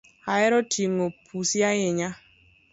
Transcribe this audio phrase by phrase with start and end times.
[0.31, 2.09] Ahero ting’o pusi ahinya